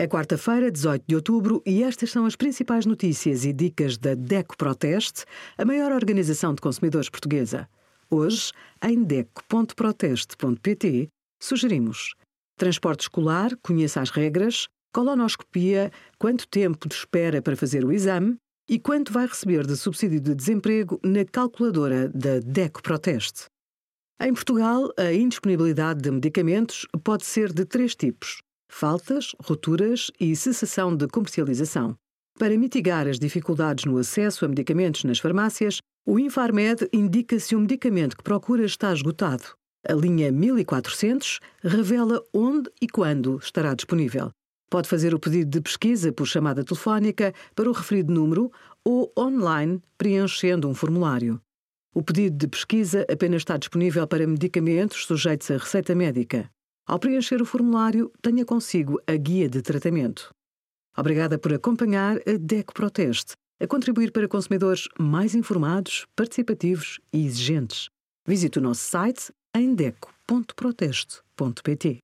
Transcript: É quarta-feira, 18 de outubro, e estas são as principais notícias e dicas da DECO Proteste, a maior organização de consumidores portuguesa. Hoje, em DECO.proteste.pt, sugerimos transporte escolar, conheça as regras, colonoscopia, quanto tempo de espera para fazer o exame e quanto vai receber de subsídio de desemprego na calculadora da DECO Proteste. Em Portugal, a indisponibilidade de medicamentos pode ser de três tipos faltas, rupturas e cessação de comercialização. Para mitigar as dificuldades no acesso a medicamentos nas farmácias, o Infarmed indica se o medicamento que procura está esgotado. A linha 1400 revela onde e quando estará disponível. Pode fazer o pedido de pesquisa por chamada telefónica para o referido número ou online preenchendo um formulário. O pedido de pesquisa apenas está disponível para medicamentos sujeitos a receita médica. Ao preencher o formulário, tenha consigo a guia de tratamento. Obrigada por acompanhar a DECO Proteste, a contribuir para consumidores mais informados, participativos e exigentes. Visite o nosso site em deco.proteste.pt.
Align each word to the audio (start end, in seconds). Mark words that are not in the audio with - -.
É 0.00 0.08
quarta-feira, 0.08 0.70
18 0.70 1.04
de 1.06 1.14
outubro, 1.14 1.62
e 1.66 1.82
estas 1.82 2.10
são 2.10 2.24
as 2.24 2.34
principais 2.34 2.86
notícias 2.86 3.44
e 3.44 3.52
dicas 3.52 3.98
da 3.98 4.14
DECO 4.14 4.56
Proteste, 4.56 5.26
a 5.58 5.64
maior 5.66 5.92
organização 5.92 6.54
de 6.54 6.62
consumidores 6.62 7.10
portuguesa. 7.10 7.68
Hoje, 8.10 8.50
em 8.82 9.04
DECO.proteste.pt, 9.04 11.10
sugerimos 11.38 12.14
transporte 12.56 13.02
escolar, 13.02 13.50
conheça 13.62 14.00
as 14.00 14.08
regras, 14.08 14.68
colonoscopia, 14.90 15.92
quanto 16.18 16.48
tempo 16.48 16.88
de 16.88 16.94
espera 16.94 17.42
para 17.42 17.54
fazer 17.54 17.84
o 17.84 17.92
exame 17.92 18.38
e 18.70 18.78
quanto 18.78 19.12
vai 19.12 19.26
receber 19.26 19.66
de 19.66 19.76
subsídio 19.76 20.18
de 20.18 20.34
desemprego 20.34 20.98
na 21.04 21.26
calculadora 21.26 22.08
da 22.08 22.38
DECO 22.38 22.82
Proteste. 22.82 23.48
Em 24.18 24.32
Portugal, 24.32 24.90
a 24.96 25.12
indisponibilidade 25.12 26.00
de 26.00 26.10
medicamentos 26.10 26.86
pode 27.04 27.26
ser 27.26 27.52
de 27.52 27.66
três 27.66 27.94
tipos 27.94 28.40
faltas, 28.70 29.32
rupturas 29.42 30.10
e 30.18 30.34
cessação 30.34 30.96
de 30.96 31.06
comercialização. 31.08 31.96
Para 32.38 32.56
mitigar 32.56 33.06
as 33.06 33.18
dificuldades 33.18 33.84
no 33.84 33.98
acesso 33.98 34.44
a 34.44 34.48
medicamentos 34.48 35.04
nas 35.04 35.18
farmácias, 35.18 35.78
o 36.06 36.18
Infarmed 36.18 36.88
indica 36.92 37.38
se 37.38 37.54
o 37.54 37.60
medicamento 37.60 38.16
que 38.16 38.22
procura 38.22 38.64
está 38.64 38.92
esgotado. 38.92 39.44
A 39.86 39.92
linha 39.92 40.32
1400 40.32 41.40
revela 41.62 42.22
onde 42.32 42.70
e 42.80 42.88
quando 42.88 43.38
estará 43.38 43.74
disponível. 43.74 44.30
Pode 44.70 44.88
fazer 44.88 45.14
o 45.14 45.18
pedido 45.18 45.50
de 45.50 45.60
pesquisa 45.60 46.12
por 46.12 46.26
chamada 46.26 46.64
telefónica 46.64 47.34
para 47.54 47.68
o 47.68 47.72
referido 47.72 48.12
número 48.12 48.52
ou 48.84 49.12
online 49.18 49.82
preenchendo 49.98 50.68
um 50.68 50.74
formulário. 50.74 51.40
O 51.92 52.02
pedido 52.02 52.36
de 52.38 52.46
pesquisa 52.46 53.04
apenas 53.10 53.42
está 53.42 53.56
disponível 53.56 54.06
para 54.06 54.26
medicamentos 54.26 55.04
sujeitos 55.04 55.50
a 55.50 55.56
receita 55.56 55.94
médica. 55.94 56.48
Ao 56.86 56.98
preencher 56.98 57.40
o 57.40 57.46
formulário, 57.46 58.12
tenha 58.20 58.44
consigo 58.44 59.00
a 59.06 59.16
guia 59.16 59.48
de 59.48 59.62
tratamento. 59.62 60.30
Obrigada 60.96 61.38
por 61.38 61.52
acompanhar 61.52 62.16
a 62.18 62.36
DECO 62.38 62.72
Proteste, 62.74 63.34
a 63.60 63.66
contribuir 63.66 64.12
para 64.12 64.28
consumidores 64.28 64.88
mais 64.98 65.34
informados, 65.34 66.06
participativos 66.16 67.00
e 67.12 67.24
exigentes. 67.24 67.88
Visite 68.26 68.58
o 68.58 68.62
nosso 68.62 68.82
site 68.82 69.32
em 69.54 69.74
deco.proteste.pt. 69.74 71.98